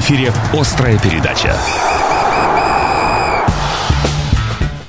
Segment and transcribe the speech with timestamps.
[0.00, 1.56] эфире «Острая передача».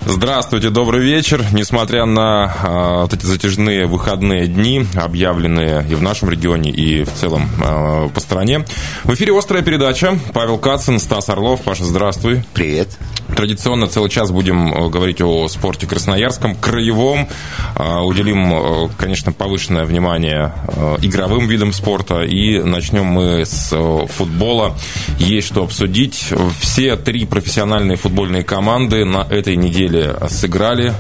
[0.06, 1.46] Здравствуйте, добрый вечер.
[1.52, 7.14] Несмотря на э, вот эти затяжные выходные дни, объявленные и в нашем регионе, и в
[7.14, 8.66] целом э, по стране,
[9.04, 10.18] в эфире «Острая передача».
[10.34, 11.62] Павел Кацин, Стас Орлов.
[11.62, 12.44] Паша, здравствуй.
[12.54, 12.90] Привет.
[13.36, 17.28] Традиционно целый час будем э, говорить о спорте красноярском, краевом.
[17.76, 20.54] Э, уделим, э, конечно, повышенное внимание
[21.02, 22.24] игровым видам спорта.
[22.24, 23.76] И начнем мы с
[24.10, 24.76] футбола.
[25.18, 26.30] Есть что обсудить.
[26.60, 30.94] Все три профессиональные футбольные команды на этой неделе сыграли.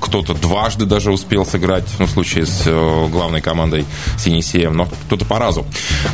[0.00, 2.64] Кто-то дважды даже успел сыграть, ну, в случае с
[3.10, 3.84] главной командой
[4.16, 5.66] с Енисеем, но кто-то по разу.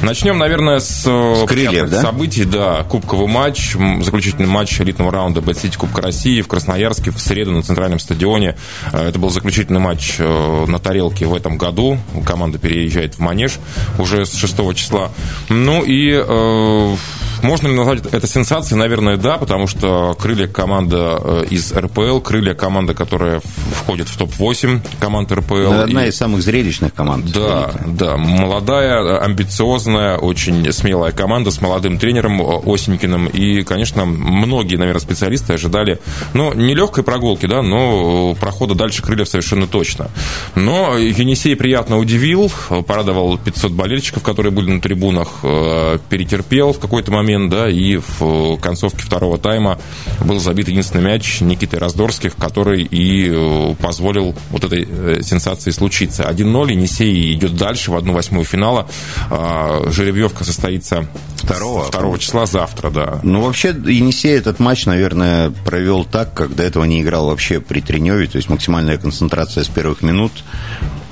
[0.03, 2.03] Начнем, наверное, с, с крыльев, да?
[2.03, 2.45] событий.
[2.45, 7.63] Да, кубковый матч, заключительный матч элитного раунда BetCity Кубка России в Красноярске в среду на
[7.63, 8.57] центральном стадионе.
[8.93, 11.99] Э, это был заключительный матч э, на тарелке в этом году.
[12.25, 13.59] Команда переезжает в Манеж
[13.99, 15.11] уже с 6 числа.
[15.49, 16.97] Ну и э,
[17.43, 18.79] можно ли назвать это сенсацией?
[18.79, 23.41] Наверное, да, потому что крылья команда э, из РПЛ, крылья команда, которая
[23.75, 25.55] входит в топ-8 команд РПЛ.
[25.55, 26.11] Это одна и...
[26.11, 27.33] из самых зрелищных команд.
[27.33, 33.27] Да, да, молодая, амбициозная, очень смелая команда с молодым тренером Осенькиным.
[33.27, 35.99] И, конечно, многие, наверное, специалисты ожидали,
[36.35, 40.11] ну, не легкой прогулки, да, но прохода дальше крыльев совершенно точно.
[40.55, 42.51] Но Енисей приятно удивил,
[42.87, 47.97] порадовал 500 болельщиков, которые были на трибунах, э, перетерпел в какой-то момент момент, да, и
[47.97, 49.79] в концовке второго тайма
[50.25, 56.25] был забит единственный мяч Никиты Раздорских, который и э, позволил вот этой э, сенсации случиться.
[56.25, 58.89] 1-0, Енисей идет дальше в 1-8 финала.
[59.31, 63.21] А, жеребьевка состоится второго, второго числа завтра, да.
[63.23, 67.81] Ну, вообще, Енисей этот матч, наверное, провел так, как до этого не играл вообще при
[67.81, 70.33] Треневе, то есть максимальная концентрация с первых минут.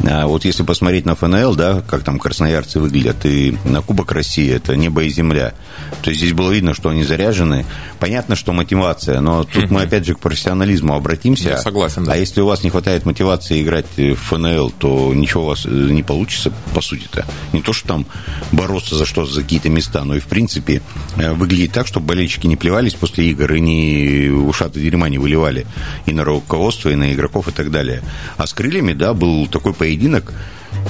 [0.07, 4.53] А вот если посмотреть на ФНЛ, да, как там красноярцы выглядят, и на Кубок России,
[4.53, 5.55] это небо и земля.
[6.03, 7.65] То есть здесь было видно, что они заряжены.
[7.99, 11.51] Понятно, что мотивация, но тут мы опять же к профессионализму обратимся.
[11.51, 12.13] Я согласен, да.
[12.13, 15.69] А если у вас не хватает мотивации играть в ФНЛ, то ничего у вас э,
[15.69, 17.27] не получится, по сути-то.
[17.53, 18.07] Не то, что там
[18.53, 20.83] бороться за что-то, за какие-то места, но и, в принципе,
[21.17, 25.67] э, выглядит так, чтобы болельщики не плевались после игр и не ушаты дерьма не выливали
[26.07, 28.03] и на руководство, и на игроков, и так далее.
[28.37, 30.33] А с крыльями, да, был такой поединок,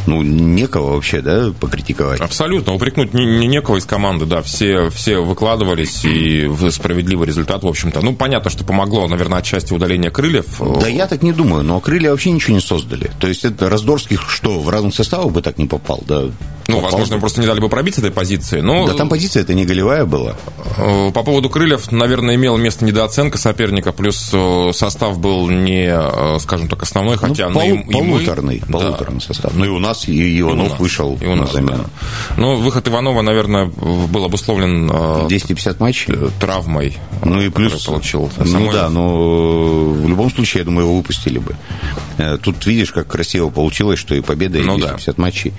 [0.07, 2.21] ну, некого вообще, да, покритиковать.
[2.21, 7.67] Абсолютно, упрекнуть не, не некого из команды, да, все, все выкладывались, и справедливый результат, в
[7.67, 8.01] общем-то.
[8.01, 10.47] Ну, понятно, что помогло, наверное, отчасти удаление крыльев.
[10.81, 13.11] Да я так не думаю, но крылья вообще ничего не создали.
[13.21, 16.25] То есть это Раздорских, что, в разных составах бы так не попал, да?
[16.69, 17.21] Ну, попал возможно, бы.
[17.21, 18.87] просто не дали бы пробить этой позиции, но...
[18.87, 20.37] Да там позиция это не голевая была.
[20.77, 26.39] Э, по поводу крыльев, наверное, имела место недооценка соперника, плюс э, состав был не, э,
[26.41, 27.49] скажем так, основной, хотя...
[27.49, 28.81] Ну, пол, и, полуторный, и мы...
[28.81, 29.27] полуторный да.
[29.27, 29.55] состав.
[29.55, 31.85] Ну, и у нас и Иванов и нас, вышел и у нас, на замену.
[31.85, 32.35] Да.
[32.37, 36.97] Но выход Иванова, наверное, был обусловлен 250 э, матчей э, травмой.
[37.25, 38.31] Ну и плюс получил.
[38.39, 41.55] Ну да, но в любом случае, я думаю, его выпустили бы.
[42.17, 45.23] Э, тут видишь, как красиво получилось, что и победа, и ну, 250 да.
[45.23, 45.53] матчей.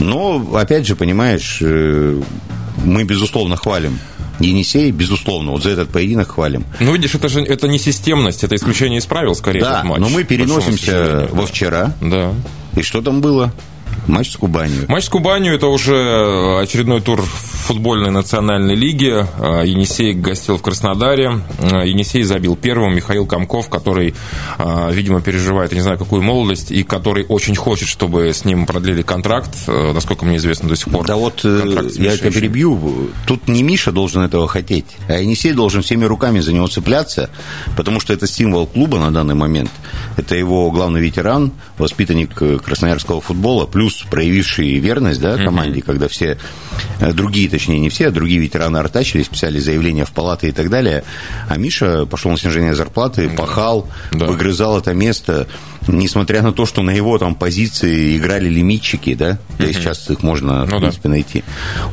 [0.00, 3.98] Но, опять же, понимаешь, мы, безусловно, хвалим
[4.40, 6.64] Енисей, безусловно, вот за этот поединок хвалим.
[6.80, 10.00] Ну, видишь, это же это не системность, это исключение из правил, скорее, да, матч.
[10.00, 11.94] но мы переносимся во вчера.
[12.00, 12.32] Да.
[12.76, 13.52] И что там было?
[14.06, 14.84] Матч с Кубанью.
[14.88, 17.24] Матч с Кубанью– это уже очередной тур
[17.64, 19.10] футбольной национальной лиги.
[19.10, 21.40] А, Енисей гостил в Краснодаре.
[21.60, 22.94] А, Енисей забил первым.
[22.94, 24.14] Михаил Комков, который,
[24.58, 28.66] а, видимо, переживает, я не знаю, какую молодость, и который очень хочет, чтобы с ним
[28.66, 31.06] продлили контракт, насколько мне известно до сих пор.
[31.06, 33.10] Да вот э, я тебя перебью.
[33.26, 37.30] Тут не Миша должен этого хотеть, а Енисей должен всеми руками за него цепляться,
[37.76, 39.70] потому что это символ клуба на данный момент.
[40.16, 45.84] Это его главный ветеран, воспитанник э, красноярского футбола, плюс проявивший верность да, команде, mm-hmm.
[45.84, 46.38] когда все
[47.00, 50.70] э, другие точнее не все, а другие ветераны артачились, писали заявления в палаты и так
[50.70, 51.04] далее.
[51.48, 54.26] А Миша пошел на снижение зарплаты, пахал, да.
[54.26, 55.46] выгрызал это место,
[55.86, 59.72] несмотря на то, что на его там позиции играли лимитчики, да, да угу.
[59.72, 61.10] сейчас их можно, ну, в принципе, да.
[61.10, 61.44] найти.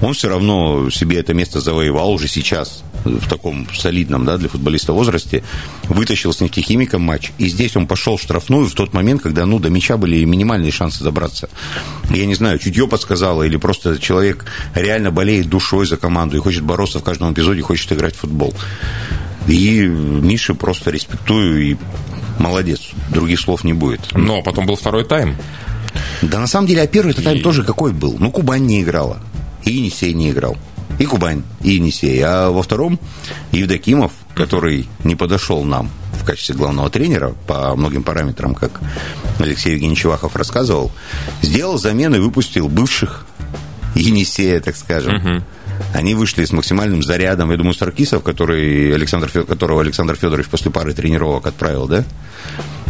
[0.02, 4.94] Он все равно себе это место завоевал уже сейчас, в таком солидном, да, для футболиста
[4.94, 5.44] возрасте,
[5.84, 9.60] вытащил с нефтехимиком матч, и здесь он пошел в штрафную в тот момент, когда, ну,
[9.60, 11.50] до мяча были минимальные шансы забраться.
[12.10, 14.46] Я не знаю, чутье подсказало, или просто человек
[14.76, 18.54] реально болеет душой за команду и хочет бороться в каждом эпизоде, хочет играть в футбол.
[19.48, 21.78] И Мише просто респектую и
[22.38, 22.92] молодец.
[23.10, 24.02] Других слов не будет.
[24.14, 25.36] Но потом был второй тайм.
[26.22, 27.22] Да на самом деле, а первый и...
[27.22, 28.16] тайм тоже какой был?
[28.20, 29.20] Ну, Кубань не играла.
[29.64, 30.58] И Енисей не играл.
[31.02, 32.22] И Кубань, и Енисей.
[32.24, 33.00] А во втором
[33.52, 38.80] Евдокимов, который не подошел нам в качестве главного тренера по многим параметрам, как
[39.40, 40.92] Алексей Евгеньевич Вахов рассказывал,
[41.42, 43.26] сделал замены, выпустил бывших
[43.96, 45.16] Енисея, так скажем.
[45.16, 45.44] Угу
[45.96, 47.50] Они вышли с максимальным зарядом.
[47.50, 52.06] Я думаю, Саркисов, который Александр, которого Александр Федорович после пары тренировок отправил, да,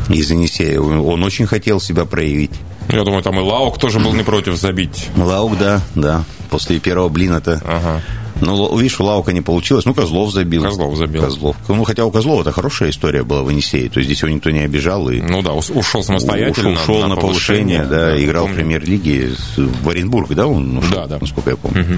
[0.10, 2.60] из Енисея, он очень хотел себя проявить.
[2.90, 5.10] Я думаю, там и Лаук тоже был не против забить.
[5.16, 6.24] Лаук, да, да.
[6.50, 7.62] После первого блина-то.
[7.66, 8.02] Ага.
[8.42, 9.86] Ну, видишь, у Лаука не получилось.
[9.86, 10.64] Ну, Козлов забил.
[10.64, 11.22] Козлов забил.
[11.22, 11.56] Козлов.
[11.68, 13.90] Ну, хотя у Козлова это хорошая история была в Енисее.
[13.90, 15.10] То есть здесь его никто не обижал.
[15.10, 16.72] И ну да, ушел самостоятельно.
[16.72, 18.56] Ушел на, на повышение, да, да играл помню.
[18.56, 21.18] в премьер-лиге в Оренбург, да, он ушел, да, да.
[21.20, 21.82] насколько я помню.
[21.82, 21.94] Угу.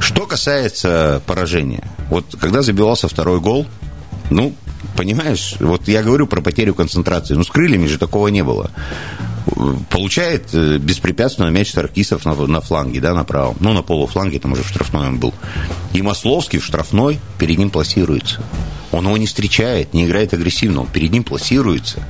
[0.00, 1.84] Что касается поражения.
[2.10, 3.66] Вот когда забивался второй гол,
[4.30, 4.54] ну,
[4.96, 7.34] понимаешь, вот я говорю про потерю концентрации.
[7.34, 8.70] Ну, с крыльями же такого не было
[9.90, 13.56] получает э, беспрепятственно мяч Саркисов на, на фланге, да, на правом.
[13.60, 15.34] Ну, на полуфланге, там уже в штрафной он был.
[15.92, 18.42] И Масловский в штрафной перед ним пласируется.
[18.92, 22.06] Он его не встречает, не играет агрессивно, он перед ним пласируется.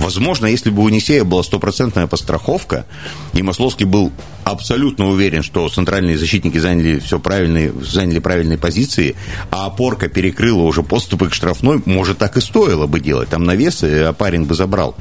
[0.00, 2.84] Возможно, если бы у Енисея была стопроцентная постраховка,
[3.32, 4.12] и Масловский был
[4.44, 9.16] абсолютно уверен, что центральные защитники заняли все правильные, заняли правильные позиции,
[9.50, 13.30] а опорка перекрыла уже подступы к штрафной, может, так и стоило бы делать.
[13.30, 14.94] Там навес а парень бы забрал.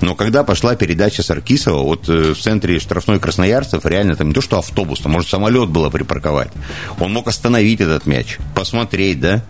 [0.00, 4.40] Но когда пошла передача Саркисова, вот э, в центре штрафной Красноярцев реально там не то,
[4.40, 6.50] что автобус, там, может, самолет было припарковать.
[6.98, 9.44] Он мог остановить этот мяч, посмотреть, да,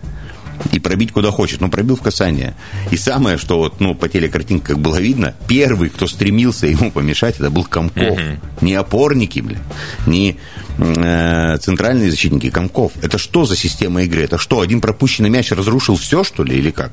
[0.71, 1.61] и пробить куда хочет.
[1.61, 2.55] Но пробил в касание.
[2.91, 7.35] И самое, что вот, ну, по телекартинке, как было видно, первый, кто стремился ему помешать,
[7.35, 8.13] это был Комков.
[8.13, 8.21] Угу.
[8.61, 9.59] Не опорники, блин,
[10.05, 10.37] не
[10.77, 12.93] центральные защитники, Комков.
[13.01, 14.23] Это что за система игры?
[14.23, 16.91] Это что, один пропущенный мяч разрушил все, что ли, или как?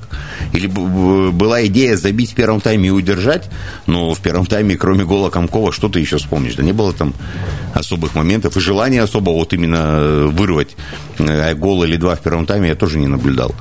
[0.53, 3.49] Или была идея забить в первом тайме и удержать,
[3.87, 6.55] но в первом тайме, кроме гола Комкова, что ты еще вспомнишь?
[6.55, 7.15] Да не было там
[7.75, 8.57] особых моментов.
[8.57, 10.77] И желания особо вот именно вырвать
[11.19, 13.55] э, гол или два в первом тайме я тоже не наблюдал.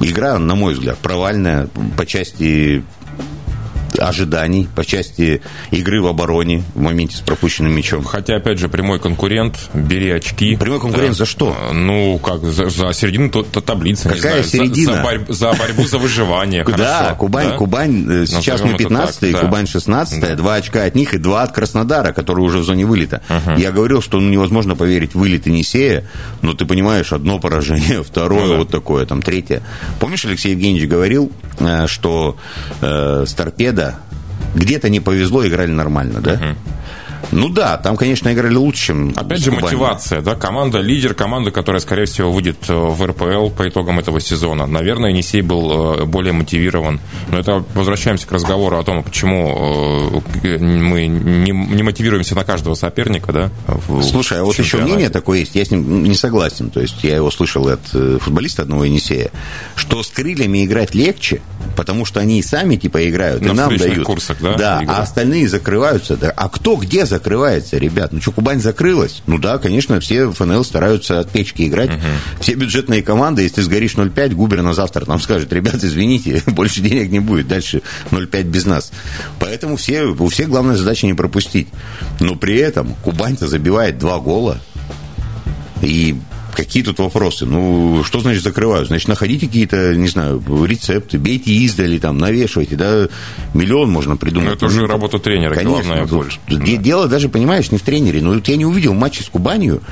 [0.00, 2.84] Игра, на мой взгляд, провальная по части
[3.98, 8.04] ожиданий по части игры в обороне в моменте с пропущенным мячом.
[8.04, 10.56] Хотя, опять же, прямой конкурент, бери очки.
[10.56, 11.18] Прямой конкурент да.
[11.18, 11.56] за что?
[11.72, 14.08] Ну, как, за, за середину то, то таблицы.
[14.08, 14.92] Какая знаю, середина?
[14.92, 16.64] За, за, борь, за борьбу за выживание.
[16.76, 21.42] Да, Кубань, Кубань, э, сейчас мы 15 Кубань 16 два очка от них и два
[21.42, 23.22] от Краснодара, который уже в зоне вылета.
[23.56, 26.04] Я говорил, что ну, невозможно поверить вылет Енисея,
[26.42, 29.62] но ты понимаешь, одно поражение, второе ну вот такое, там третье.
[30.00, 32.36] Помнишь, Алексей Евгеньевич говорил, э, что
[32.80, 33.85] э, с торпеда
[34.56, 36.34] где-то не повезло, играли нормально, да?
[36.34, 36.56] Uh-huh.
[37.32, 41.80] Ну да, там, конечно, играли лучше, чем Опять же, мотивация, да, команда, лидер, команда, которая,
[41.80, 44.66] скорее всего, выйдет э, в РПЛ по итогам этого сезона.
[44.66, 47.00] Наверное, Енисей был э, более мотивирован.
[47.30, 52.74] Но это возвращаемся к разговору о том, почему э, мы не, не мотивируемся на каждого
[52.74, 53.50] соперника, да.
[54.02, 56.70] Слушай, а вот еще мнение такое есть, я с ним не согласен.
[56.70, 57.80] То есть я его слышал от
[58.20, 59.30] футболиста одного Енисея,
[59.74, 61.40] что с крыльями играть легче,
[61.76, 64.04] потому что они и сами типа играют, на и нам дают.
[64.04, 64.54] курсах, да?
[64.54, 66.18] Да, а остальные закрываются.
[66.36, 67.15] А кто где закрывается?
[67.16, 68.12] Закрывается, ребят.
[68.12, 69.22] Ну что, Кубань закрылась?
[69.26, 71.90] Ну да, конечно, все ФНЛ стараются от печки играть.
[71.90, 72.40] Угу.
[72.40, 77.10] Все бюджетные команды, если сгоришь 0,5, Губер на завтра нам скажет, ребят, извините, больше денег
[77.10, 78.92] не будет, дальше 0,5 без нас.
[79.38, 81.68] Поэтому все, у всех главная задача не пропустить.
[82.20, 84.60] Но при этом Кубань-то забивает два гола.
[85.82, 86.16] И
[86.56, 87.44] Какие тут вопросы?
[87.44, 88.86] Ну, что значит закрываю?
[88.86, 93.08] Значит, находите какие-то, не знаю, рецепты, бейте издали, там, навешивайте, да,
[93.52, 94.48] миллион можно придумать.
[94.48, 96.38] Но это уже работа тренера, Конечно, главное больше.
[96.48, 96.56] Да.
[96.56, 98.22] Дело даже, понимаешь, не в тренере.
[98.22, 99.82] Но вот я не увидел матча с Кубанью,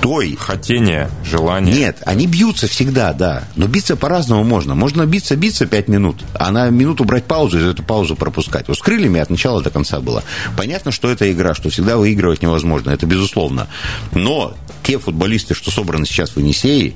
[0.00, 0.36] той...
[0.38, 1.74] Хотение, желание.
[1.74, 3.44] Нет, они бьются всегда, да.
[3.56, 4.74] Но биться по-разному можно.
[4.74, 8.68] Можно биться, биться пять минут, а на минуту брать паузу и эту паузу пропускать.
[8.68, 10.22] Вот с крыльями от начала до конца было.
[10.56, 13.68] Понятно, что это игра, что всегда выигрывать невозможно, это безусловно.
[14.12, 16.94] Но те футболисты, что собраны сейчас в Енисее,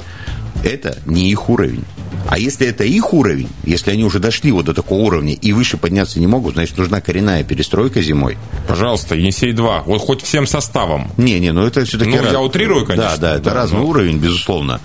[0.64, 1.84] это не их уровень.
[2.28, 5.76] А если это их уровень, если они уже дошли вот до такого уровня и выше
[5.76, 8.36] подняться не могут, значит, нужна коренная перестройка зимой.
[8.68, 11.10] Пожалуйста, Енисей-2, вот хоть всем составом.
[11.16, 12.10] Не-не, ну это все-таки...
[12.10, 12.32] Ну, раз...
[12.32, 13.16] я утрирую, конечно.
[13.16, 13.86] Да, да, это да, разный но...
[13.86, 14.80] уровень, безусловно.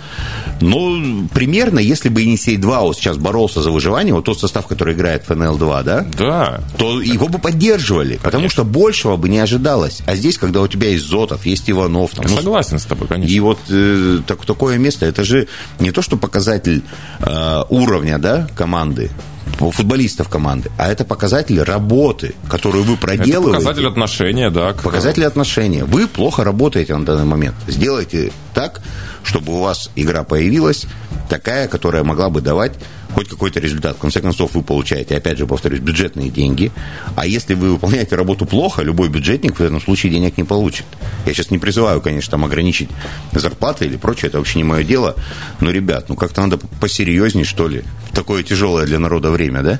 [0.61, 5.23] Но примерно, если бы Енисей-2 вот сейчас боролся за выживание, вот тот состав, который играет
[5.23, 6.05] в ФНЛ-2, да?
[6.17, 6.61] Да.
[6.77, 8.23] То его бы поддерживали, конечно.
[8.23, 10.01] потому что большего бы не ожидалось.
[10.05, 12.11] А здесь, когда у тебя есть Зотов, есть Иванов...
[12.11, 13.31] Там, я ну, согласен с тобой, конечно.
[13.31, 15.47] И вот э, так, такое место, это же
[15.79, 16.83] не то, что показатель
[17.25, 19.09] э, уровня да, команды,
[19.57, 23.57] футболистов команды, а это показатель работы, которую вы проделываете.
[23.57, 24.73] Это показатель отношения, да.
[24.73, 25.85] Показатель отношения.
[25.85, 27.55] Вы плохо работаете на данный момент.
[27.67, 28.81] Сделайте так,
[29.23, 30.85] чтобы у вас игра появилась
[31.29, 32.73] такая, которая могла бы давать
[33.15, 33.95] хоть какой-то результат.
[33.95, 36.71] В конце концов, вы получаете, опять же, повторюсь, бюджетные деньги.
[37.15, 40.85] А если вы выполняете работу плохо, любой бюджетник в этом случае денег не получит.
[41.25, 42.89] Я сейчас не призываю, конечно, там ограничить
[43.31, 45.15] зарплаты или прочее, это вообще не мое дело.
[45.61, 47.83] Но, ребят, ну как-то надо посерьезнее, что ли.
[48.11, 49.79] Такое тяжелое для народа время, да?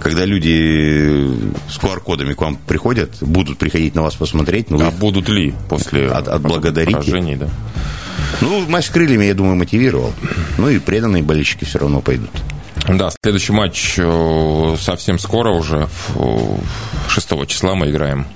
[0.00, 1.28] когда люди
[1.68, 4.70] с QR-кодами к вам приходят, будут приходить на вас посмотреть.
[4.70, 6.96] Ну, а будут ли после от, отблагодарить?
[6.96, 7.50] Поражений, да.
[8.40, 10.12] Ну, матч крыльями, я думаю, мотивировал.
[10.58, 12.30] Ну и преданные болельщики все равно пойдут.
[12.88, 15.88] Да, следующий матч э, совсем скоро уже,
[17.08, 18.26] 6 числа мы играем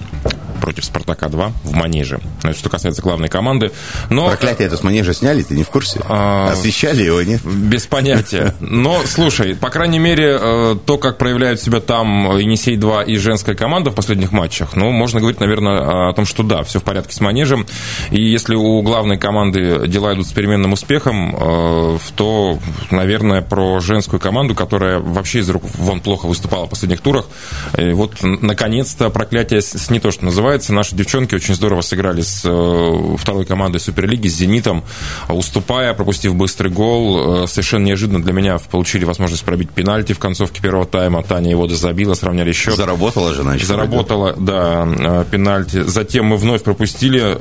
[0.65, 2.21] против «Спартака-2» в Манеже.
[2.43, 3.71] Это что касается главной команды.
[4.09, 4.29] Но...
[4.29, 6.01] Проклятие это с Манежа сняли, ты не в курсе?
[6.09, 6.53] А...
[6.53, 7.45] Освещали его, нет?
[7.45, 8.55] Без понятия.
[8.61, 13.91] Но, слушай, по крайней мере, э, то, как проявляют себя там Енисей-2 и женская команда
[13.91, 17.21] в последних матчах, ну, можно говорить, наверное, о том, что да, все в порядке с
[17.21, 17.67] Манежем.
[18.11, 22.59] И если у главной команды дела идут с переменным успехом, э, то,
[22.91, 27.27] наверное, про женскую команду, которая вообще из рук вон плохо выступала в последних турах,
[27.75, 30.73] э, вот, наконец-то, проклятие с не то, что называется, называется.
[30.73, 34.85] Наши девчонки очень здорово сыграли с э, второй командой Суперлиги, с «Зенитом»,
[35.29, 37.45] уступая, пропустив быстрый гол.
[37.45, 41.23] Э, совершенно неожиданно для меня получили возможность пробить пенальти в концовке первого тайма.
[41.23, 42.77] Таня его забила, сравняли счет.
[42.77, 43.67] Заработала же, значит.
[43.67, 45.83] Заработала, да, э, пенальти.
[45.83, 47.37] Затем мы вновь пропустили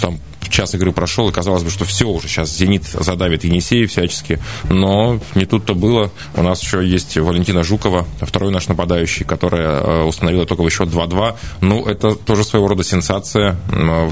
[0.00, 0.18] там
[0.52, 5.18] час игры прошел, и казалось бы, что все уже, сейчас «Зенит» задавит Енисеев всячески, но
[5.34, 6.10] не тут-то было.
[6.34, 11.34] У нас еще есть Валентина Жукова, второй наш нападающий, которая э, установила только счет 2-2.
[11.60, 13.56] Ну, это тоже своего рода сенсация.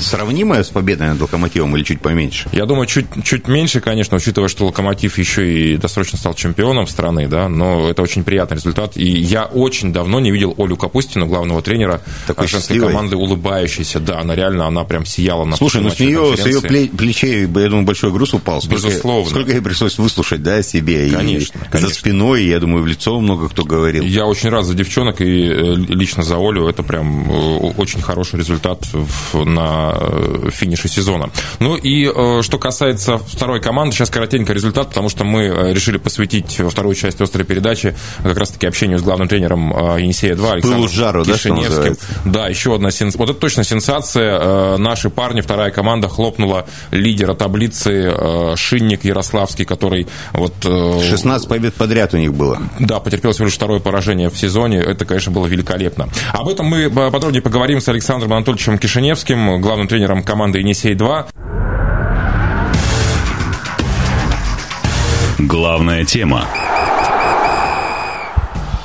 [0.01, 2.49] Сравнимая с победой над «Локомотивом» или чуть поменьше?
[2.53, 7.29] Я думаю, чуть, чуть меньше, конечно, учитывая, что «Локомотив» еще и досрочно стал чемпионом страны,
[7.29, 8.97] да, но это очень приятный результат.
[8.97, 14.01] И я очень давно не видел Олю Капустину, главного тренера Такой женской команды, улыбающейся.
[14.01, 16.61] Да, она реально, она прям сияла на Слушай, ну с нее с ее
[16.91, 18.61] плечей, я думаю, большой груз упал.
[18.61, 19.31] Сколько, Безусловно.
[19.31, 21.11] Сколько ей пришлось выслушать, да, себе.
[21.11, 21.89] Конечно, и конечно.
[21.89, 24.05] За спиной, я думаю, в лицо много кто говорил.
[24.05, 26.69] Я очень рад за девчонок и э, лично за Олю.
[26.69, 28.87] Это прям э, очень хороший результат
[29.33, 31.31] на э, финише сезона.
[31.59, 32.11] Ну и
[32.43, 37.45] что касается второй команды, сейчас коротенько результат, потому что мы решили посвятить вторую часть острой
[37.45, 41.97] передачи как раз-таки общению с главным тренером Енисея-2 Александром жару, Кишиневским.
[42.25, 43.19] Да, да, еще одна сенсация.
[43.19, 44.77] Вот это точно сенсация.
[44.79, 50.53] Наши парни, вторая команда хлопнула лидера таблицы э, Шинник Ярославский, который вот...
[50.63, 52.61] 16 э, побед подряд у них было.
[52.79, 54.81] Да, потерпел всего лишь второе поражение в сезоне.
[54.81, 56.11] Это, конечно, было великолепно.
[56.35, 61.27] Об этом мы подробнее поговорим с Александром Анатольевичем Кишиневским, главным тренером команды «Енисей-2».
[65.39, 66.47] Главная тема.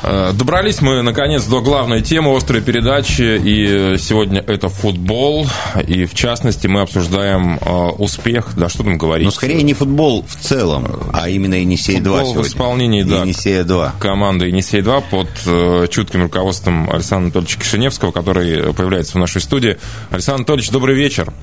[0.08, 5.48] Э, добрались мы, наконец, до главной темы острой передачи, и сегодня это футбол,
[5.88, 9.26] и в частности мы обсуждаем э, успех, да, что там говорить?
[9.26, 12.44] Ну, скорее не футбол в целом, а именно Енисей-2 сегодня.
[12.44, 13.94] в исполнении, да, Енисея-2.
[14.00, 19.78] команды Енисей-2 под э, чутким руководством Александра Анатольевича Кишиневского, который появляется в нашей студии.
[20.12, 21.34] Александр Анатольевич, добрый вечер.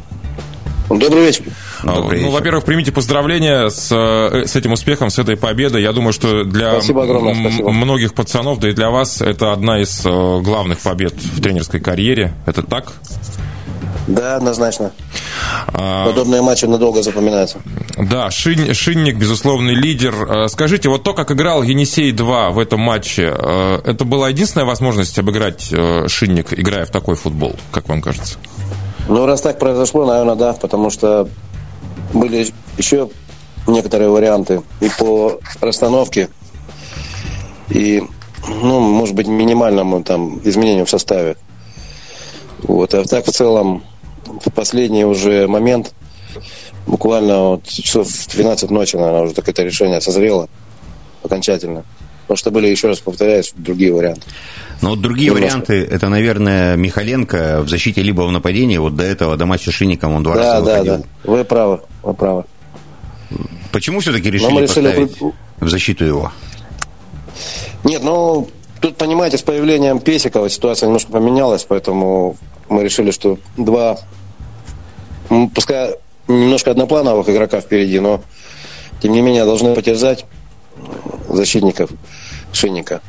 [0.89, 1.45] Добрый вечер.
[1.83, 2.31] Добрый ну, вечер.
[2.31, 5.83] во-первых, примите поздравления с, э, с этим успехом, с этой победой.
[5.83, 7.71] Я думаю, что для спасибо огромное, спасибо.
[7.71, 12.35] многих пацанов, да и для вас, это одна из э, главных побед в тренерской карьере.
[12.47, 12.93] Это так?
[14.09, 14.91] Да, однозначно.
[15.69, 16.07] А...
[16.07, 17.59] Подобные матчи надолго запоминаются.
[17.97, 20.15] Да, Шин, Шинник, безусловный лидер.
[20.29, 25.19] А, скажите, вот то, как играл Енисей-2 в этом матче, э, это была единственная возможность
[25.19, 25.73] обыграть
[26.09, 28.39] Шинник, играя в такой футбол, как вам кажется?
[29.09, 31.29] Ну, раз так произошло, наверное, да, потому что
[32.13, 32.47] были
[32.79, 33.11] еще
[33.67, 36.29] некоторые варианты и по расстановке,
[37.69, 38.03] и,
[38.47, 41.37] ну, может быть, минимальному там изменению в составе.
[42.63, 43.83] Вот, а так в целом
[44.25, 45.95] в последний уже момент,
[46.87, 50.49] буквально вот часов в 12 ночи, наверное, уже так это решение созрело
[51.23, 51.85] окончательно.
[52.33, 54.23] Потому что были, еще раз повторяюсь, другие варианты.
[54.81, 55.45] Но вот другие Немножко.
[55.45, 58.79] варианты, это, наверное, Михаленко в защите либо в нападении.
[58.79, 60.97] Вот до этого до матча Шинником он два да, раза да, выходил.
[60.97, 62.45] Да, да, вы правы, вы правы.
[63.71, 66.33] Почему все-таки решили, решили поставить в защиту его?
[67.85, 68.49] Нет, ну,
[68.81, 72.39] тут, понимаете, с появлением Песикова ситуация немножко поменялась, поэтому
[72.71, 73.99] мы решили, что два,
[75.55, 75.97] пускай
[76.29, 78.23] немножко одноплановых игрока впереди, но,
[79.03, 80.25] тем не менее, должны потерзать
[81.29, 81.91] защитников
[82.53, 83.01] Шинника.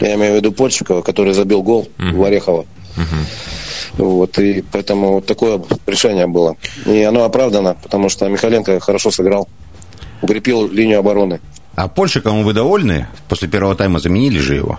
[0.00, 2.14] Я имею в виду Польщикова, который забил гол uh-huh.
[2.14, 2.66] в Орехово.
[2.96, 3.98] Uh-huh.
[3.98, 6.56] Вот, и поэтому вот такое решение было.
[6.84, 9.48] И оно оправдано, потому что Михаленко хорошо сыграл,
[10.20, 11.40] укрепил линию обороны.
[11.74, 13.06] А Польщиковым вы довольны?
[13.28, 14.78] После первого тайма заменили же его?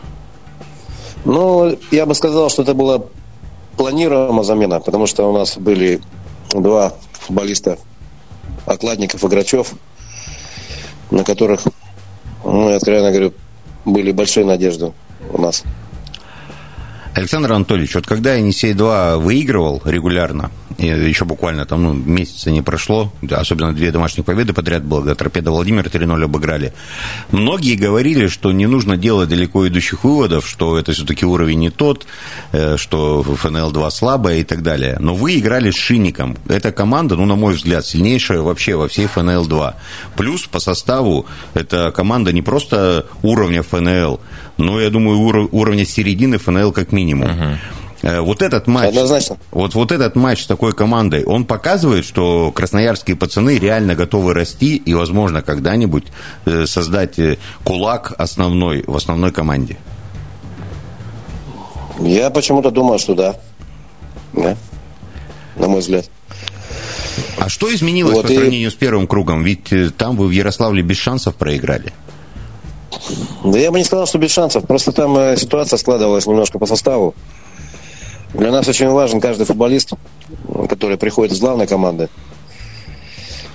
[1.25, 3.03] Ну, я бы сказал, что это была
[3.75, 5.99] планируемая замена, потому что у нас были
[6.51, 7.77] два футболиста,
[8.65, 9.73] Окладников и Грачев,
[11.11, 11.61] на которых,
[12.43, 13.33] ну, я откровенно говорю,
[13.88, 14.91] были большие надежды
[15.32, 15.63] у нас.
[17.15, 23.74] Александр Анатольевич, вот когда Енисей-2 выигрывал регулярно, еще буквально там ну, месяца не прошло, особенно
[23.74, 26.74] две домашних победы подряд было, Торпеда Владимир 3-0 обыграли.
[27.31, 32.05] Многие говорили, что не нужно делать далеко идущих выводов, что это все-таки уровень не тот,
[32.51, 34.98] э, что ФНЛ-2 слабая и так далее.
[35.00, 36.38] Но вы играли с Шинником.
[36.48, 39.74] Эта команда, ну, на мой взгляд, сильнейшая вообще во всей ФНЛ-2.
[40.15, 44.19] Плюс по составу эта команда не просто уровня ФНЛ,
[44.57, 45.19] но, я думаю,
[45.51, 47.29] уровня середины ФНЛ как минимум.
[47.29, 47.57] Uh-huh.
[48.01, 49.37] Э, вот этот матч, Однозначно.
[49.51, 54.75] Вот, вот этот матч с такой командой, он показывает, что красноярские пацаны реально готовы расти
[54.75, 56.05] и, возможно, когда-нибудь
[56.45, 59.77] э, создать э, кулак основной в основной команде.
[61.99, 63.35] Я почему-то думаю, что да.
[64.33, 64.55] Да.
[65.55, 66.07] На мой взгляд.
[67.39, 68.35] А что изменилось вот по и...
[68.35, 69.43] сравнению с первым кругом?
[69.43, 71.91] Ведь там вы в Ярославле без шансов проиграли.
[73.43, 74.67] Да я бы не сказал, что без шансов.
[74.67, 77.15] Просто там ситуация складывалась немножко по составу.
[78.34, 79.93] Для нас очень важен каждый футболист,
[80.69, 82.10] который приходит из главной команды.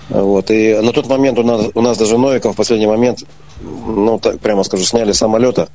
[0.09, 0.51] Вот.
[0.51, 3.25] И на тот момент у нас, у нас даже Новиков в последний момент,
[3.63, 5.69] ну, так прямо скажу, сняли самолета,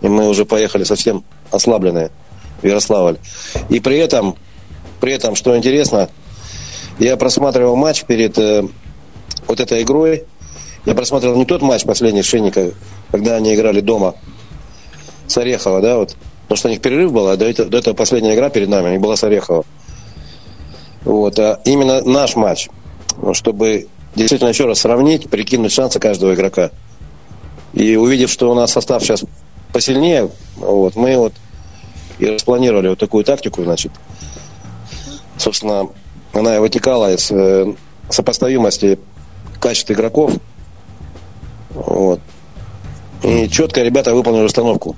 [0.00, 2.10] и мы уже поехали совсем ослабленные
[2.62, 3.18] в Ярославль.
[3.68, 4.36] И при этом,
[5.00, 6.08] при этом, что интересно,
[6.98, 8.66] я просматривал матч перед э,
[9.46, 10.24] вот этой игрой.
[10.86, 12.70] Я просматривал не тот матч последний Шенника,
[13.10, 14.14] когда они играли дома
[15.26, 16.16] с Орехова, да, вот,
[16.46, 18.94] Потому что у них перерыв был, а до этого, до этого последняя игра перед нами,
[18.94, 19.64] и была с Орехова.
[21.04, 21.38] Вот.
[21.38, 22.68] А именно наш матч,
[23.32, 26.70] чтобы действительно еще раз сравнить, прикинуть шансы каждого игрока.
[27.72, 29.24] И увидев, что у нас состав сейчас
[29.72, 31.34] посильнее, вот, мы вот
[32.18, 33.92] и распланировали вот такую тактику, значит.
[35.36, 35.88] Собственно,
[36.32, 37.74] она вытекала из э,
[38.08, 38.98] сопоставимости
[39.60, 40.32] качеств игроков.
[41.70, 42.20] Вот.
[43.22, 44.96] И четко ребята выполнили установку.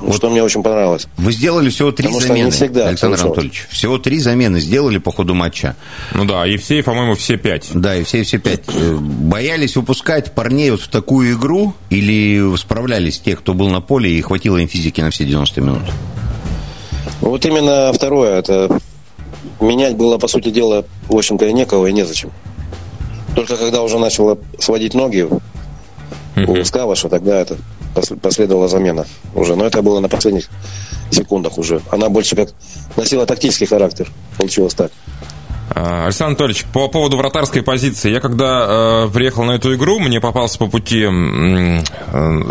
[0.00, 1.06] Вот что мне очень понравилось.
[1.16, 3.38] Вы сделали всего три Потому замены, всегда Александр получалось.
[3.38, 3.66] Анатольевич.
[3.70, 5.76] Всего три замены сделали по ходу матча.
[6.14, 7.68] Ну да, и все, по-моему, все пять.
[7.74, 8.62] Да, и все, все пять.
[8.68, 14.10] Э, боялись выпускать парней вот в такую игру или справлялись те, кто был на поле,
[14.10, 15.82] и хватило им физики на все 90 минут?
[17.20, 18.38] Вот именно второе.
[18.38, 18.80] Это
[19.60, 22.30] менять было, по сути дела, в общем-то, и некого, и незачем.
[23.34, 25.28] Только когда уже начало сводить ноги
[26.36, 27.56] у Скаваша, тогда это
[28.20, 29.56] последовала замена уже.
[29.56, 30.48] Но это было на последних
[31.10, 31.80] секундах уже.
[31.90, 32.50] Она больше как
[32.96, 34.10] носила тактический характер.
[34.36, 34.90] Получилось так.
[35.78, 38.10] А, Александр Анатольевич, по поводу вратарской позиции.
[38.10, 41.08] Я когда э, приехал на эту игру, мне попался по пути э,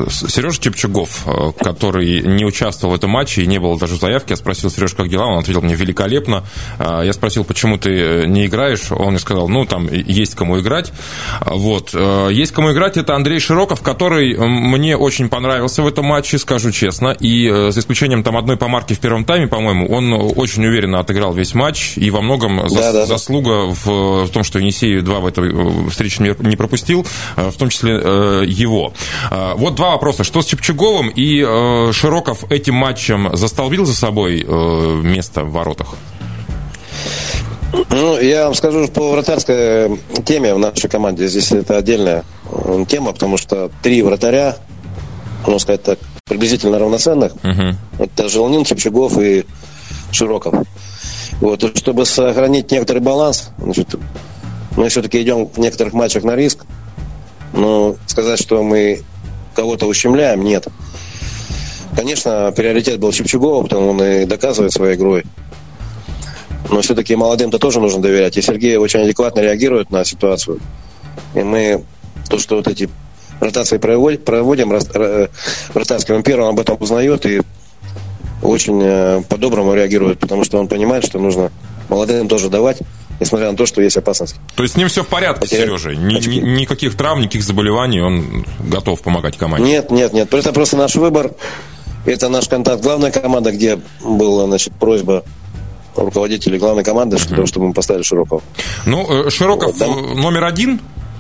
[0.10, 4.32] Сережа Чепчугов, э, который не участвовал в этом матче и не было даже заявки.
[4.32, 5.26] Я спросил Сереж, как дела?
[5.26, 6.46] Он ответил мне великолепно.
[6.80, 8.92] Э, я спросил, почему ты э, не играешь?
[8.92, 10.94] Он мне сказал, ну, там есть кому играть.
[11.42, 11.90] Вот.
[11.94, 16.72] Э, есть кому играть, это Андрей Широков, который мне очень понравился в этом матче, скажу
[16.72, 17.10] честно.
[17.20, 21.34] И э, за исключением там одной помарки в первом тайме, по-моему, он очень уверенно отыграл
[21.34, 25.26] весь матч и во многом да, да заслуга в, в том, что Енисей 2 в
[25.26, 28.94] этой э, встрече не пропустил, э, в том числе э, его.
[29.56, 30.24] Вот два вопроса.
[30.24, 31.42] Что с Чепчуговым и
[31.92, 34.44] Широков этим матчем застолбил за собой
[35.04, 35.96] место в воротах?
[37.90, 41.28] Ну, я вам скажу по вратарской теме в нашей команде.
[41.28, 42.24] Здесь это отдельная
[42.88, 44.58] тема, потому что три вратаря,
[45.42, 47.34] можно сказать так, приблизительно равноценных.
[47.44, 47.76] Uh-huh.
[48.00, 49.46] Это Желнин, Чепчугов и
[50.12, 50.56] Широков.
[51.42, 53.96] Вот, чтобы сохранить некоторый баланс, значит,
[54.76, 56.66] мы все-таки идем в некоторых матчах на риск.
[57.54, 59.02] Но сказать, что мы
[59.56, 60.68] кого-то ущемляем, нет.
[61.96, 65.24] Конечно, приоритет был Чепчугова, потому он и доказывает своей игрой.
[66.70, 68.38] Но все-таки молодым-то тоже нужно доверять.
[68.38, 70.60] И Сергей очень адекватно реагирует на ситуацию.
[71.34, 71.84] И мы
[72.30, 72.90] то, что вот эти
[73.40, 77.42] ротации проводим, проводим первым об этом узнает и
[78.42, 81.52] очень э, по-доброму реагирует, потому что он понимает, что нужно
[81.90, 82.80] молодым тоже давать,
[83.20, 84.36] несмотря на то, что есть опасность.
[84.56, 85.96] То есть с ним все в порядке, Потерять Сережа?
[85.96, 89.68] Ни, ни, никаких травм, никаких заболеваний, он готов помогать команде?
[89.68, 90.34] Нет, нет, нет.
[90.34, 91.32] Это просто наш выбор.
[92.06, 95.24] Это наш контакт главной команды, где была значит, просьба
[95.96, 97.36] руководителей главной команды, uh-huh.
[97.36, 98.42] того, чтобы мы поставили Широкого.
[98.86, 99.88] Ну, э, Широков вот, да.
[99.88, 100.80] Э, номер один,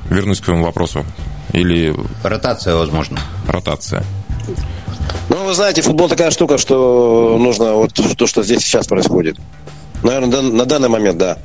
[0.10, 1.03] вернусь к своему вопросу,
[1.51, 1.93] или...
[2.23, 3.19] Ротация, возможно.
[3.47, 4.06] Ротация.
[5.29, 9.38] Ну, вы знаете, футбол такая штука, что нужно вот то, что здесь сейчас происходит.
[10.03, 11.38] Наверное, на данный момент, да.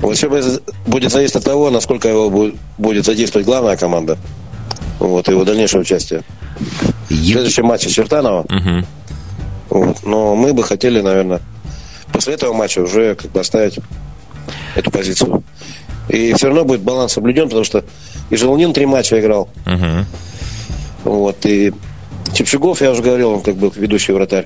[0.00, 4.18] Вот все будет зависеть от того, насколько его будет задействовать главная команда.
[4.98, 6.22] Вот, его дальнейшее участие.
[7.08, 8.40] В следующем матче Чертанова.
[8.40, 8.86] Угу.
[9.70, 11.40] Вот, но мы бы хотели, наверное,
[12.12, 13.78] после этого матча уже как бы оставить
[14.74, 15.42] эту позицию.
[16.08, 17.84] И все равно будет баланс соблюден, потому что
[18.30, 19.48] и Желнин три матча играл.
[19.66, 21.12] Угу.
[21.12, 21.72] Вот, и
[22.36, 24.44] Чепчугов, я уже говорил, он как бы ведущий вратарь.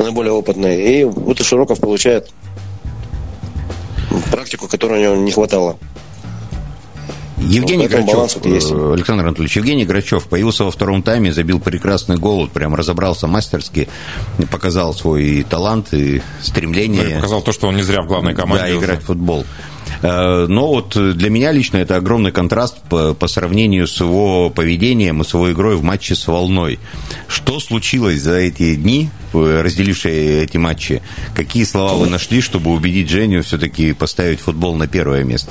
[0.00, 1.00] Наиболее опытный.
[1.00, 2.32] И вот и Широков получает
[4.32, 5.78] практику, которой у него не хватало.
[7.38, 8.36] Евгений ну, Грачев.
[8.44, 13.88] Э, Александр Анатольевич, Евгений Грачев появился во втором тайме, забил прекрасный гол, прям разобрался мастерски,
[14.50, 17.10] показал свой талант и стремление.
[17.10, 18.72] Ну, показал то, что он не зря в главной команде.
[18.72, 19.44] Да, играть в футбол.
[20.02, 25.22] Э, но вот для меня лично это огромный контраст по, по сравнению с его поведением
[25.22, 26.80] и с его игрой в матче с «Волной».
[27.28, 31.02] Что случилось за эти дни, э, разделившие эти матчи?
[31.34, 35.50] Какие слова вы нашли, чтобы убедить Женю все-таки поставить футбол на первое место?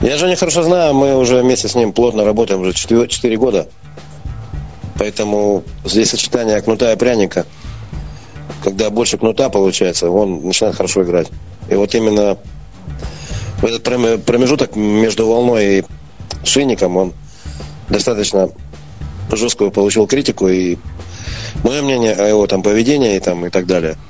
[0.00, 3.68] Я Женю хорошо знаю, мы уже вместе с ним плотно работаем уже 4, 4 года.
[4.98, 7.46] Поэтому здесь сочетание кнута и пряника.
[8.62, 11.28] Когда больше кнута получается, он начинает хорошо играть.
[11.68, 12.38] И вот именно
[13.66, 15.84] этот промежуток между волной и
[16.44, 17.12] шинником он
[17.88, 18.50] достаточно
[19.32, 20.76] жесткую получил критику и
[21.64, 23.96] мое мнение о его там поведении и, там, и так далее–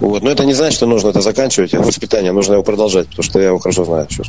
[0.00, 0.22] вот.
[0.22, 3.46] Но это не значит, что нужно это заканчивать, воспитание, нужно его продолжать, потому что я
[3.48, 4.06] его хорошо знаю.
[4.10, 4.24] Что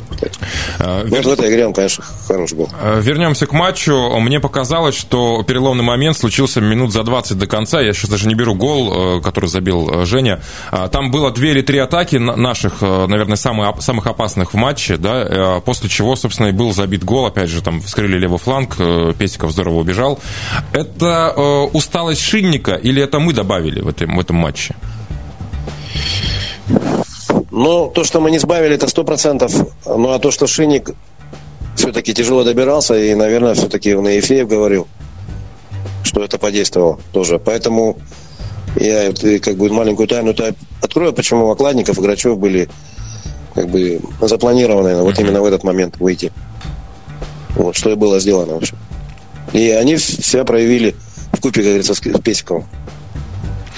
[0.78, 1.22] а, Вер...
[1.22, 2.68] Вот в этой игре он, конечно, хорош был.
[2.80, 3.94] А, вернемся к матчу.
[4.18, 7.80] Мне показалось, что переломный момент случился минут за 20 до конца.
[7.80, 10.40] Я сейчас даже не беру гол, э, который забил э, Женя.
[10.70, 14.96] А, там было две или три атаки наших, э, наверное, самых, самых опасных в матче,
[14.96, 17.26] да, после чего, собственно, и был забит гол.
[17.26, 18.76] Опять же, там вскрыли левый фланг,
[19.18, 20.18] Песиков здорово убежал.
[20.72, 21.32] Это
[21.72, 24.74] усталость Шинника или это мы добавили в этом, в этом матче?
[27.50, 29.52] Ну, то, что мы не сбавили, это сто процентов.
[29.84, 30.92] Ну, а то, что Шинник
[31.76, 34.86] все-таки тяжело добирался, и, наверное, все-таки на Ефеев говорил,
[36.04, 37.38] что это подействовало тоже.
[37.38, 37.98] Поэтому
[38.76, 42.68] я как бы маленькую тайну -то открою, почему Окладников и Грачев были
[43.54, 46.32] как бы запланированы вот именно в этот момент выйти.
[47.56, 48.78] Вот, что и было сделано, в общем.
[49.52, 50.94] И они себя проявили
[51.32, 52.64] в купе, как говорится, с Песиковым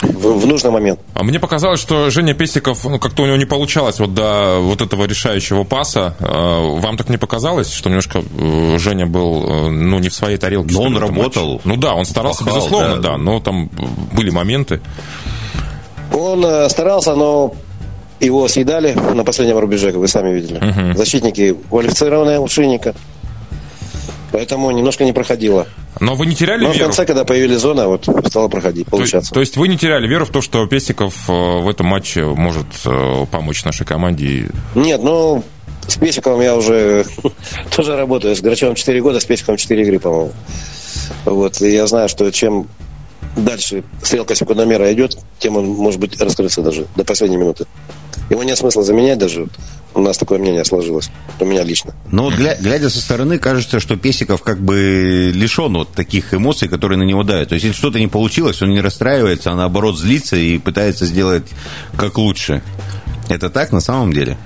[0.03, 1.01] в, в нужный момент.
[1.15, 4.81] А мне показалось, что Женя Песиков, ну, как-то у него не получалось вот до вот
[4.81, 6.15] этого решающего паса.
[6.21, 10.37] А, вам так не показалось, что немножко э, Женя был, э, ну, не в своей
[10.37, 10.75] тарелке?
[10.75, 11.53] Но он работал.
[11.53, 11.61] Матче?
[11.65, 13.11] Ну да, он старался, Пахал, безусловно, да.
[13.11, 13.71] да, но там
[14.13, 14.81] были моменты.
[16.13, 17.55] Он э, старался, но
[18.21, 20.59] его съедали на последнем рубеже, как вы сами видели.
[20.59, 20.97] Угу.
[20.97, 22.95] Защитники квалифицированные у Шинника.
[24.33, 25.67] Поэтому немножко не проходило.
[26.01, 26.79] Но вы не теряли Но веру?
[26.79, 29.29] в конце, когда появились зоны, вот стало проходить, получаться.
[29.29, 32.25] То, то есть вы не теряли веру в то, что Песиков э, в этом матче
[32.25, 34.49] может э, помочь нашей команде?
[34.75, 35.45] Нет, ну,
[35.87, 37.05] с Песиковым я уже
[37.77, 38.35] тоже работаю.
[38.35, 40.33] С Грачевым 4 года, с Песиковым 4 игры, по-моему.
[41.27, 42.69] Вот, и я знаю, что чем
[43.37, 47.67] дальше стрелка секундомера идет, тем он может быть раскрыться даже до последней минуты.
[48.31, 49.49] Его нет смысла заменять даже.
[49.95, 51.11] У нас такое мнение сложилось.
[51.39, 51.95] У меня лично.
[52.11, 56.99] Но вот глядя со стороны, кажется, что Песиков как бы лишен вот таких эмоций, которые
[56.99, 57.51] на него давят.
[57.51, 61.45] То есть, если что-то не получилось, он не расстраивается, а наоборот злится и пытается сделать
[61.97, 62.63] как лучше.
[63.29, 64.39] Это так на самом деле?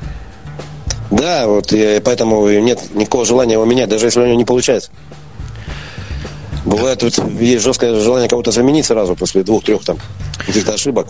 [1.12, 4.90] Да, вот и поэтому нет никакого желания его менять, даже если у него не получается.
[6.64, 9.98] Бывает, вот есть жесткое желание кого-то заменить сразу после двух-трех там
[10.38, 11.06] каких-то ошибок.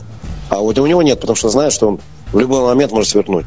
[0.50, 2.00] А вот у него нет, потому что знает, что он
[2.32, 3.46] в любой момент может свернуть.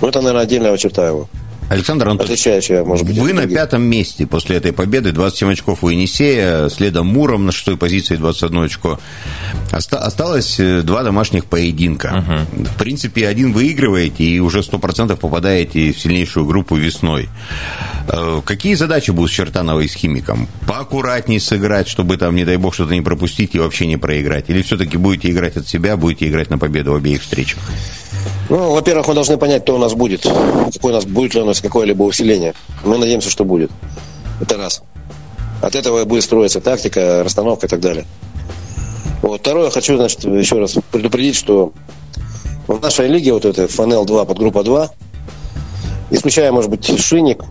[0.00, 1.28] Ну, это, наверное, отдельная черта его.
[1.70, 5.88] Александр Антонович, Отличающая, может быть, вы на пятом месте после этой победы, 27 очков у
[5.88, 9.00] Енисея, следом Муром на шестой позиции 21 очко.
[9.72, 12.24] Оста- осталось э, два домашних поединка.
[12.26, 12.64] Угу.
[12.66, 17.28] В принципе, один выигрываете и уже 100% попадаете в сильнейшую группу весной.
[18.08, 20.48] Э, какие задачи будут с Чертановой и с Химиком?
[20.66, 24.50] Поаккуратнее сыграть, чтобы там, не дай бог, что-то не пропустить и вообще не проиграть?
[24.50, 27.58] Или все-таки будете играть от себя, будете играть на победу в обеих встречах?
[28.48, 30.22] Ну, во-первых, мы должны понять, кто у нас будет.
[30.22, 32.54] Какой у нас, будет ли у нас какое-либо усиление.
[32.84, 33.70] Мы надеемся, что будет.
[34.40, 34.82] Это раз.
[35.62, 38.04] От этого будет строиться тактика, расстановка и так далее.
[39.22, 39.40] Вот.
[39.40, 41.72] Второе, хочу, значит, еще раз предупредить, что
[42.66, 44.90] в нашей лиге, вот этой ФНЛ-2, подгруппа 2,
[46.10, 47.42] исключая, может быть, Шинник,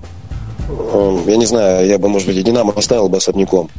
[1.25, 3.69] я не знаю, я бы, может быть, и Динамо оставил бы особняком.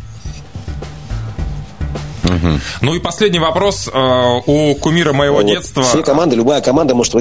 [2.25, 2.61] Угу.
[2.83, 3.89] Ну и последний вопрос.
[3.93, 5.47] Э, у кумира моего вот.
[5.47, 5.83] детства...
[5.83, 7.15] Все команды, любая команда может...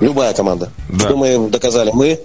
[0.00, 0.70] Любая команда.
[0.88, 1.06] Да.
[1.06, 2.18] Что мы доказали мы,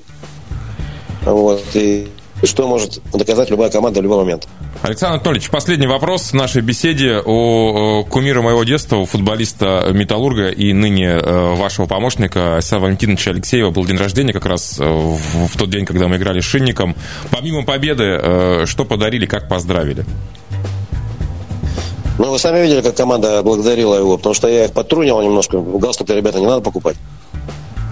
[1.23, 2.07] вот, и
[2.43, 4.47] что может доказать любая команда в любой момент.
[4.83, 10.71] Александр Анатольевич, последний вопрос в нашей беседе о кумира моего детства, у футболиста Металлурга и
[10.71, 15.69] ныне э, вашего помощника Ася Валентиновича Алексеева был день рождения как раз э, в тот
[15.69, 16.95] день, когда мы играли с Шинником.
[17.31, 20.05] Помимо победы, что подарили, как поздравили?
[22.17, 25.59] Ну, вы сами видели, как команда благодарила его, потому что я их подтрунил немножко.
[25.59, 26.97] Галстук ребята не надо покупать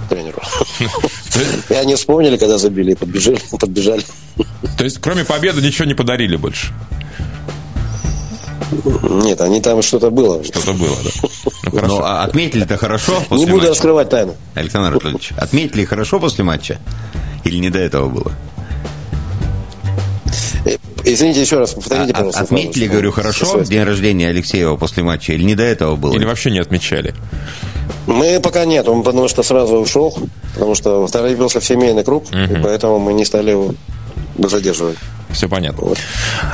[0.10, 0.40] тренеру.
[1.70, 4.04] И они вспомнили, когда забили, и подбежали, подбежали.
[4.78, 6.74] То есть, кроме победы, ничего не подарили больше?
[9.04, 10.44] Нет, они там что-то было.
[10.44, 11.10] Что-то было, да.
[11.64, 11.96] Ну, хорошо.
[11.98, 13.70] Ну, а отметили-то хорошо после Не буду матча?
[13.70, 14.36] раскрывать тайну.
[14.56, 16.80] Александр Анатольевич, отметили хорошо после матча?
[17.44, 18.32] Или не до этого было?
[21.06, 22.42] Извините еще раз, повторите, а, пожалуйста.
[22.42, 26.14] Отметили, говорю, хорошо день рождения Алексеева после матча или не до этого было?
[26.16, 27.14] Или вообще не отмечали?
[28.08, 30.18] Мы пока нет, он потому что сразу ушел,
[30.54, 32.38] потому что торопился в семейный круг, угу.
[32.38, 33.74] и поэтому мы не стали его
[34.38, 34.98] задерживать.
[35.32, 35.84] Все понятно.
[35.84, 35.98] Вот.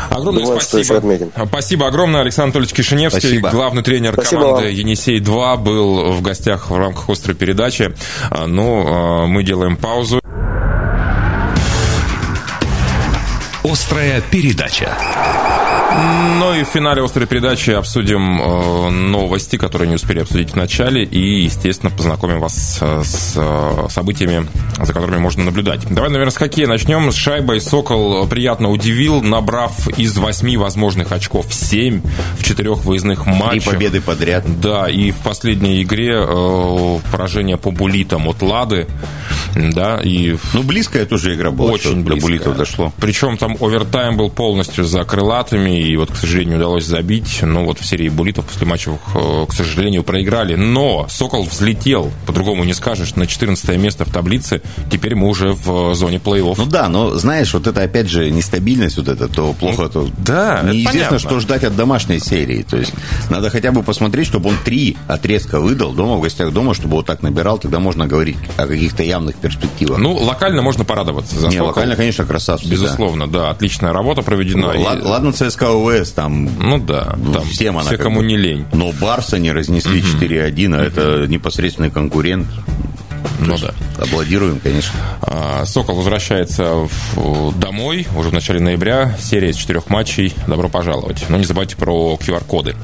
[0.09, 1.01] Огромное Думаю, спасибо.
[1.47, 2.21] Спасибо огромное.
[2.21, 3.49] Александр Анатольевич Кишиневский, спасибо.
[3.49, 4.73] главный тренер спасибо команды вам.
[4.73, 7.93] «Енисей-2», был в гостях в рамках острой передачи.
[8.29, 10.20] А, ну, а, мы делаем паузу.
[13.63, 14.97] Острая передача.
[16.39, 21.03] Ну и в финале острой передачи обсудим э, новости, которые не успели обсудить в начале,
[21.03, 24.47] и, естественно, познакомим вас с э, событиями,
[24.81, 25.81] за которыми можно наблюдать.
[25.89, 27.11] Давай, наверное, с хоккея начнем.
[27.11, 32.01] С шайбой «Сокол» приятно удивил, набрав из восьми возможных очков семь
[32.39, 33.67] в четырех выездных матчах.
[33.67, 34.61] И победы подряд.
[34.61, 38.87] Да, и в последней игре э, поражение по булитам от «Лады».
[39.55, 40.37] Да, и...
[40.53, 41.71] Ну, близкая тоже игра была.
[41.71, 42.15] Очень близкая.
[42.15, 42.93] До булитов дошло.
[42.99, 47.39] Причем там овертайм был полностью за крылатыми, и вот, к сожалению, удалось забить.
[47.41, 50.55] Но вот в серии булитов после матчев, э, к сожалению, проиграли.
[50.55, 54.61] Но «Сокол» взлетел, по-другому не скажешь, на 14 место в таблице.
[54.91, 56.55] Теперь мы уже в зоне плей-офф.
[56.57, 60.07] Ну да, но знаешь, вот это опять же нестабильность вот это, то плохо, то...
[60.17, 62.63] Да, Неизвестно, что ждать от домашней серии.
[62.63, 62.93] То есть
[63.29, 67.05] надо хотя бы посмотреть, чтобы он три отрезка выдал дома, в гостях дома, чтобы вот
[67.05, 69.97] так набирал, тогда можно говорить о каких-то явных перспективах.
[69.99, 71.67] Ну, локально можно порадоваться за Не, «Сокол».
[71.67, 72.67] локально, конечно, красавцы.
[72.67, 73.39] Безусловно, да.
[73.39, 73.49] да.
[73.49, 74.73] Отличная работа проведена.
[74.73, 75.01] Ну, и...
[75.01, 76.49] Ладно, ЦСКА УВС, там...
[76.59, 78.65] Ну да, там всем все, кому не лень.
[78.73, 80.25] Но Барса не разнесли угу.
[80.25, 82.47] 4-1, а это непосредственный конкурент.
[83.41, 83.73] Ну да.
[83.97, 84.99] Аплодируем, конечно.
[85.21, 89.17] А, Сокол возвращается в, домой уже в начале ноября.
[89.19, 90.33] Серия из четырех матчей.
[90.47, 91.25] Добро пожаловать.
[91.27, 92.75] Но не забывайте про QR-коды.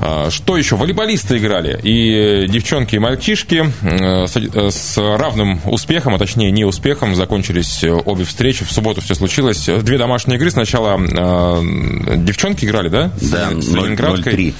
[0.00, 0.76] А, что еще?
[0.76, 1.78] Волейболисты играли.
[1.82, 7.84] И девчонки, и мальчишки э, с, э, с равным успехом, а точнее не успехом, закончились
[7.84, 8.64] обе встречи.
[8.64, 9.66] В субботу все случилось.
[9.66, 10.50] Две домашние игры.
[10.50, 13.10] Сначала э, девчонки играли, да?
[13.20, 14.54] Да, с, Ленинградкой.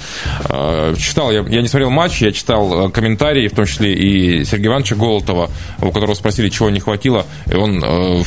[0.97, 4.95] Читал, я, я не смотрел матч, я читал комментарии, в том числе и Сергея Ивановича
[4.95, 5.46] Голотова
[5.81, 8.23] у которого спросили, чего не хватило, и он э,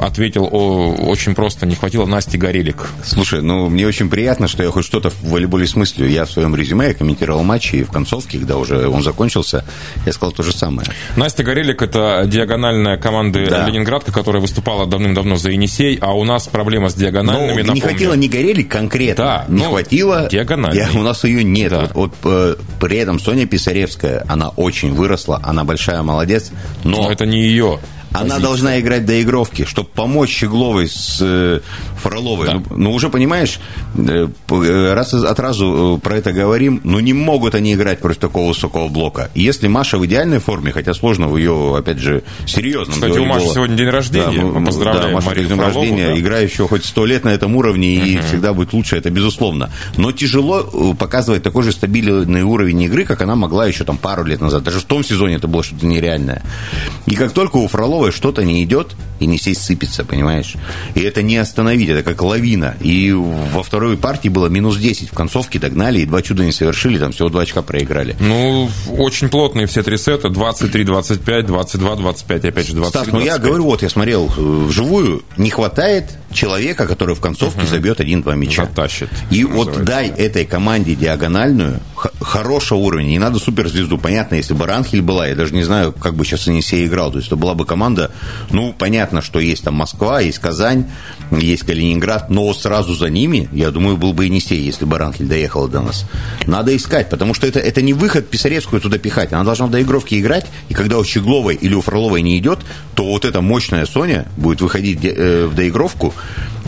[0.00, 2.88] ответил о, очень просто, не хватило Насти Горелик.
[3.04, 6.08] Слушай, ну, мне очень приятно, что я хоть что-то в волейболе смыслю.
[6.08, 9.64] Я в своем резюме я комментировал матчи, и в концовке, когда уже он закончился,
[10.04, 10.88] я сказал то же самое.
[11.16, 13.66] Настя Горелик– это диагональная команды да.
[13.66, 18.14] Ленинградка, которая выступала давным-давно за Енисей, а у нас проблема с диагональными, Но не хватило
[18.14, 20.28] не Горелик конкретно, да, не ну, хватило...
[20.30, 20.76] Диагональной.
[20.76, 21.70] Я, у нас ее нет.
[21.70, 21.90] Да.
[21.94, 26.49] Вот, вот, э, при этом Соня Писаревская, она очень выросла, она большая молодец,
[26.84, 27.02] но...
[27.02, 27.78] Но это не ее.
[28.12, 28.40] Она позиция.
[28.40, 31.60] должна играть доигровки, чтобы помочь Щегловой с э,
[32.02, 32.46] Фроловой.
[32.46, 32.54] Да.
[32.54, 33.60] Ну, ну, уже понимаешь,
[33.96, 38.48] э, э, раз от разу про это говорим, ну, не могут они играть против такого
[38.48, 39.30] высокого блока.
[39.34, 43.46] Если Маша в идеальной форме, хотя сложно в ее, опять же, серьезном Кстати, у Маши
[43.46, 44.40] сегодня день рождения.
[44.40, 46.06] Да, мы поздравляем да, Маша Марину день Фролову, рождения.
[46.08, 46.18] Да.
[46.18, 48.26] Игра еще хоть сто лет на этом уровне и угу.
[48.26, 49.70] всегда будет лучше, это безусловно.
[49.96, 54.40] Но тяжело показывать такой же стабильный уровень игры, как она могла еще там пару лет
[54.40, 54.64] назад.
[54.64, 56.42] Даже в том сезоне это было что-то нереальное.
[57.06, 57.68] И как только у
[58.00, 60.54] Фроловой что-то не идет, и не сесть сыпется, понимаешь?
[60.94, 62.76] И это не остановить, это как лавина.
[62.80, 66.98] И во второй партии было минус 10 в концовке, догнали, и два чуда не совершили,
[66.98, 68.16] там всего два очка проиграли.
[68.18, 73.64] Ну, очень плотные все три сета, 23-25, 22-25, опять же 20 Стас, ну я говорю,
[73.64, 77.68] вот я смотрел э, вживую, не хватает человека, который в концовке угу.
[77.68, 78.64] забьет один-два мяча.
[78.64, 79.10] Затащит.
[79.30, 81.80] И вот дай этой команде диагональную,
[82.20, 83.98] хорошего уровня, не надо суперзвезду.
[83.98, 87.10] Понятно, если бы Ранхель была, я даже не знаю, как бы сейчас Енисей играл.
[87.10, 88.10] То есть это была бы команда,
[88.50, 90.86] ну, понятно, что есть там Москва, есть Казань,
[91.30, 95.68] есть Калининград, но сразу за ними, я думаю, был бы Енисей, если бы Ранхель доехала
[95.68, 96.06] до нас.
[96.46, 99.32] Надо искать, потому что это, это не выход Писаревскую туда пихать.
[99.32, 102.60] Она должна в доигровке играть, и когда у Щегловой или у Фроловой не идет,
[102.94, 106.14] то вот эта мощная Соня будет выходить э, в доигровку,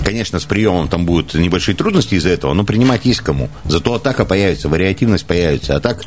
[0.05, 3.51] Конечно, с приемом там будут небольшие трудности из-за этого, но принимать есть кому.
[3.65, 5.77] Зато атака появится, вариативность появится.
[5.77, 6.03] А так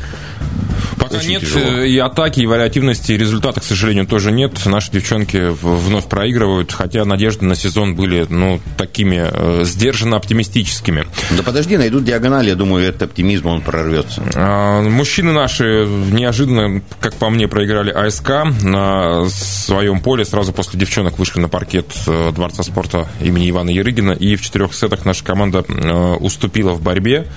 [0.98, 1.82] Пока нет тяжело.
[1.82, 4.66] и атаки, и вариативности, и результата, к сожалению, тоже нет.
[4.66, 11.06] Наши девчонки вновь проигрывают, хотя надежды на сезон были, ну, такими э, сдержанно оптимистическими.
[11.32, 14.24] Да подожди, найдут диагональ, я думаю, этот оптимизм, он прорвется.
[14.36, 20.26] А, мужчины наши неожиданно, как по мне, проиграли АСК на своем поле.
[20.26, 24.74] Сразу после девчонок вышли на паркет э, Дворца спорта имени Ивана Ерыгина, и в четырех
[24.74, 27.28] сетах наша команда э, уступила в борьбе.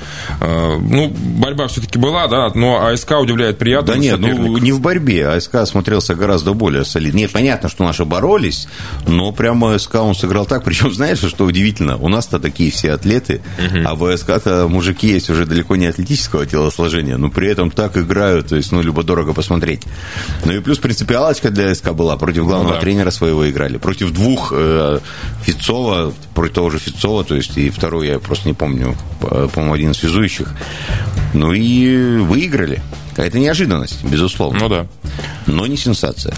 [0.40, 3.94] Э, ну, борьба все-таки была, да, но АСК удивляет приятно.
[3.94, 5.28] Да нет, ну не в борьбе.
[5.28, 7.18] АСК смотрелся гораздо более солидно.
[7.18, 8.68] Нет, понятно, что наши боролись,
[9.06, 10.64] но прямо АСК он сыграл так.
[10.64, 11.96] Причем, знаешь, что удивительно?
[11.96, 13.78] У нас-то такие все атлеты, угу.
[13.84, 18.48] а в АСК-то мужики есть уже далеко не атлетического телосложения, но при этом так играют,
[18.48, 19.82] то есть, ну, любо-дорого посмотреть.
[20.44, 22.16] Ну и плюс принципиалочка для АСК была.
[22.16, 22.80] Против главного ну, да.
[22.80, 23.78] тренера своего играли.
[23.78, 24.98] Против двух э,
[25.44, 29.90] Фицова, против того же Фицова, то есть, и второй я просто не помню, по-моему, один
[29.90, 30.54] из связующих.
[31.34, 32.80] Ну и выиграли.
[33.22, 34.60] Это неожиданность, безусловно.
[34.60, 34.86] Ну да.
[35.46, 36.34] Но не сенсация.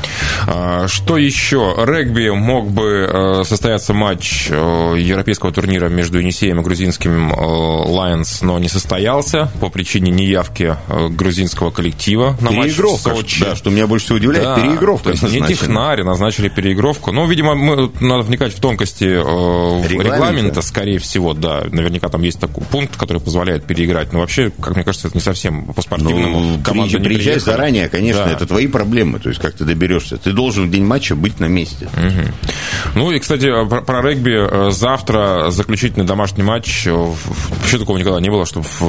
[0.47, 1.75] А, что еще?
[1.77, 8.59] Регби мог бы э, состояться матч э, европейского турнира между Енисеем и грузинским Лайонс, но
[8.59, 13.45] не состоялся по причине неявки э, грузинского коллектива на матч в Сочи.
[13.45, 15.05] Да, что меня больше всего удивляет, да, переигровка.
[15.05, 17.13] То есть не технари назначили переигровку.
[17.13, 19.99] Ну, видимо, мы, надо вникать в тонкости регламента.
[20.03, 21.65] регламента, скорее всего, да.
[21.71, 24.13] Наверняка там есть такой пункт, который позволяет переиграть.
[24.13, 26.41] Но вообще, как мне кажется, это не совсем по спортивному.
[26.41, 28.33] Ну, команда не приезжай заранее, конечно, да.
[28.33, 30.17] это твои проблемы, то есть как ты доберешься.
[30.17, 31.89] Ты должен в день матча быть на месте.
[31.97, 32.35] Угу.
[32.95, 34.33] Ну и, кстати, про, про регби.
[34.33, 36.87] Э, завтра заключительный домашний матч.
[36.87, 38.81] Э, вообще такого никогда не было, чтобы в,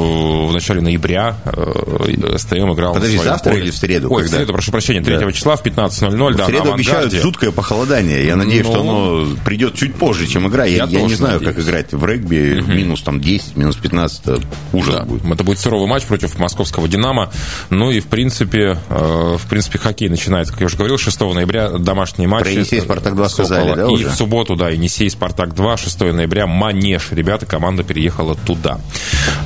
[0.48, 3.63] в начале ноября э, СТМ играл Подожди, завтра поле.
[3.63, 4.08] или в среду?
[4.12, 4.38] Ой, когда?
[4.38, 5.32] в среду, прошу прощения, 3 да.
[5.32, 6.36] числа в 15.00.
[6.36, 8.26] Да, в среду обещают жуткое похолодание.
[8.26, 8.72] Я надеюсь, Но...
[8.72, 10.65] что ну, оно придет чуть позже, чем игра.
[10.65, 11.56] Я, я, я не знаю, надеюсь.
[11.56, 12.60] как играть в регби.
[12.62, 12.72] Угу.
[12.72, 14.44] Минус там 10, минус 15.
[14.74, 15.04] Ужас да.
[15.04, 15.26] будет.
[15.26, 17.32] Это будет суровый матч против московского «Динамо».
[17.72, 21.70] Ну и, в принципе, э, в принципе, хоккей начинается, как я уже говорил, 6 ноября
[21.70, 22.44] домашние матчи.
[22.44, 24.10] Про Енисей Спартак-2 сказали, да, И уже?
[24.10, 27.08] в субботу, да, Енисей Спартак-2, 6 ноября, Манеж.
[27.12, 28.82] Ребята, команда переехала туда.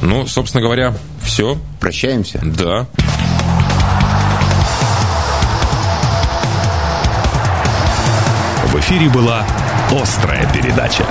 [0.01, 1.59] Ну, собственно говоря, все.
[1.79, 2.41] Прощаемся.
[2.43, 2.87] Да.
[8.65, 9.45] В эфире была
[9.91, 11.05] «Острая передача».